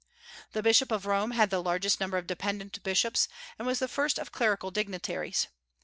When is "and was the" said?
3.59-3.87